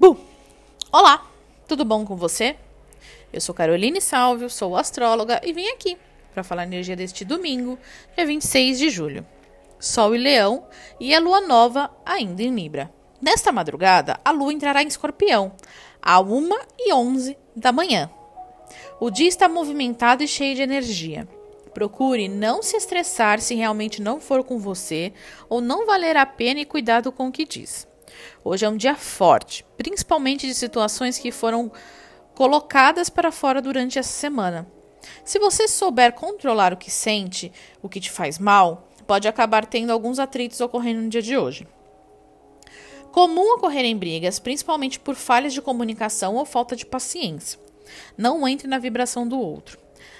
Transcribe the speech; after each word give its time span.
Bu! 0.00 0.16
Olá, 0.90 1.30
tudo 1.68 1.84
bom 1.84 2.06
com 2.06 2.16
você? 2.16 2.56
Eu 3.30 3.38
sou 3.38 3.54
Caroline 3.54 4.00
Salvio, 4.00 4.48
sou 4.48 4.74
astróloga 4.74 5.42
e 5.44 5.52
vim 5.52 5.68
aqui 5.68 5.98
para 6.32 6.42
falar 6.42 6.62
a 6.62 6.64
energia 6.64 6.96
deste 6.96 7.22
domingo, 7.22 7.78
dia 8.16 8.24
26 8.24 8.78
de 8.78 8.88
julho. 8.88 9.26
Sol 9.78 10.14
e 10.14 10.18
Leão 10.18 10.64
e 10.98 11.14
a 11.14 11.20
lua 11.20 11.42
nova 11.42 11.90
ainda 12.02 12.42
em 12.42 12.54
Libra. 12.54 12.90
Nesta 13.20 13.52
madrugada, 13.52 14.18
a 14.24 14.30
lua 14.30 14.54
entrará 14.54 14.82
em 14.82 14.86
Escorpião, 14.86 15.52
a 16.00 16.18
1 16.18 16.48
e 16.78 16.94
11 16.94 17.36
da 17.54 17.70
manhã. 17.70 18.10
O 18.98 19.10
dia 19.10 19.28
está 19.28 19.50
movimentado 19.50 20.22
e 20.22 20.28
cheio 20.28 20.54
de 20.56 20.62
energia. 20.62 21.28
Procure 21.74 22.26
não 22.26 22.62
se 22.62 22.74
estressar 22.74 23.38
se 23.38 23.54
realmente 23.54 24.00
não 24.00 24.18
for 24.18 24.42
com 24.42 24.58
você 24.58 25.12
ou 25.46 25.60
não 25.60 25.84
valer 25.84 26.16
a 26.16 26.24
pena 26.24 26.60
e 26.60 26.64
cuidado 26.64 27.12
com 27.12 27.28
o 27.28 27.32
que 27.32 27.44
diz. 27.44 27.89
Hoje 28.44 28.64
é 28.64 28.68
um 28.68 28.76
dia 28.76 28.94
forte, 28.94 29.64
principalmente 29.76 30.46
de 30.46 30.54
situações 30.54 31.18
que 31.18 31.30
foram 31.30 31.70
colocadas 32.34 33.10
para 33.10 33.30
fora 33.30 33.60
durante 33.60 33.98
essa 33.98 34.12
semana. 34.12 34.66
Se 35.24 35.38
você 35.38 35.66
souber 35.66 36.12
controlar 36.12 36.72
o 36.72 36.76
que 36.76 36.90
sente, 36.90 37.52
o 37.82 37.88
que 37.88 38.00
te 38.00 38.10
faz 38.10 38.38
mal, 38.38 38.88
pode 39.06 39.26
acabar 39.26 39.66
tendo 39.66 39.92
alguns 39.92 40.18
atritos 40.18 40.60
ocorrendo 40.60 41.02
no 41.02 41.08
dia 41.08 41.22
de 41.22 41.36
hoje. 41.36 41.66
Comum 43.12 43.54
ocorrerem 43.54 43.96
brigas, 43.96 44.38
principalmente 44.38 45.00
por 45.00 45.16
falhas 45.16 45.52
de 45.52 45.60
comunicação 45.60 46.36
ou 46.36 46.44
falta 46.44 46.76
de 46.76 46.86
paciência. 46.86 47.58
Não 48.16 48.46
entre 48.46 48.68
na 48.68 48.78
vibração 48.78 49.26
do 49.26 49.38
outro. 49.38 49.78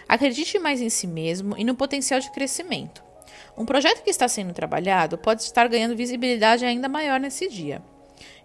Acredite 0.09 0.59
mais 0.59 0.81
em 0.81 0.91
si 0.91 1.07
mesmo 1.07 1.57
e 1.57 1.63
no 1.63 1.77
potencial 1.77 2.19
de 2.19 2.33
crescimento. 2.33 3.03
Um 3.57 3.65
projeto 3.65 4.03
que 4.03 4.11
está 4.11 4.27
sendo 4.27 4.53
trabalhado 4.53 5.17
pode 5.17 5.43
estar 5.43 5.69
ganhando 5.69 5.97
visibilidade 5.97 6.65
ainda 6.65 6.89
maior 6.89 7.21
nesse 7.21 7.49
dia. 7.49 7.81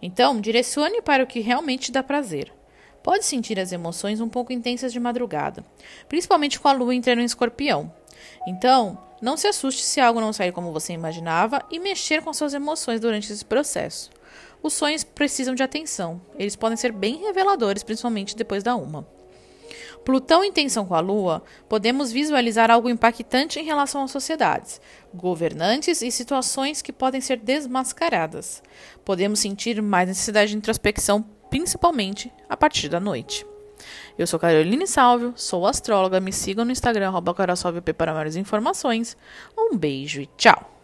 Então, 0.06 0.40
direcione 0.40 1.02
para 1.02 1.24
o 1.24 1.28
que 1.28 1.40
realmente 1.40 1.92
dá 1.92 2.04
prazer. 2.04 2.54
Pode 3.02 3.26
sentir 3.26 3.60
as 3.60 3.72
emoções 3.72 4.22
um 4.22 4.30
pouco 4.30 4.54
intensas 4.54 4.94
de 4.94 5.00
madrugada, 5.00 5.66
principalmente 6.08 6.60
com 6.60 6.68
a 6.68 6.74
lua 6.74 6.94
entrando 6.94 7.22
em 7.22 7.26
escorpião. 7.26 7.92
Então, 8.46 9.00
não 9.20 9.36
se 9.36 9.48
assuste 9.48 9.82
se 9.82 10.00
algo 10.00 10.22
não 10.22 10.32
sair 10.32 10.52
como 10.52 10.72
você 10.72 10.94
imaginava 10.94 11.66
e 11.72 11.80
mexer 11.80 12.22
com 12.22 12.32
suas 12.32 12.54
emoções 12.54 13.00
durante 13.00 13.34
esse 13.34 13.44
processo. 13.44 14.12
Os 14.62 14.74
sonhos 14.74 15.04
precisam 15.04 15.56
de 15.56 15.64
atenção. 15.64 16.22
Eles 16.38 16.56
podem 16.56 16.78
ser 16.78 16.92
bem 16.92 17.24
reveladores, 17.24 17.82
principalmente 17.82 18.36
depois 18.36 18.62
da 18.62 18.76
uma. 18.76 19.08
Plutão 20.06 20.44
em 20.44 20.52
tensão 20.52 20.86
com 20.86 20.94
a 20.94 21.00
Lua, 21.00 21.42
podemos 21.68 22.12
visualizar 22.12 22.70
algo 22.70 22.88
impactante 22.88 23.60
em 23.60 23.64
relação 23.64 24.04
às 24.04 24.12
sociedades, 24.12 24.80
governantes 25.12 26.04
e 26.04 26.12
situações 26.12 26.80
que 26.80 26.94
podem 26.94 27.20
ser 27.20 27.40
desmascaradas. 27.40 28.62
Podemos 29.04 29.40
sentir 29.40 29.82
mais 29.82 30.08
necessidade 30.08 30.52
de 30.52 30.58
introspecção, 30.58 31.24
principalmente 31.50 32.32
a 32.48 32.56
partir 32.56 32.88
da 32.88 33.00
noite. 33.00 33.44
Eu 34.16 34.28
sou 34.28 34.40
Caroline 34.40 34.86
Salvio, 34.86 35.34
sou 35.36 35.66
astróloga, 35.66 36.20
me 36.20 36.32
sigam 36.32 36.64
no 36.64 36.72
Instagram, 36.72 37.08
arroba 37.08 37.34
para 37.34 38.14
maiores 38.14 38.36
informações. 38.36 39.18
Um 39.58 39.76
beijo 39.76 40.22
e 40.22 40.28
tchau! 40.38 40.75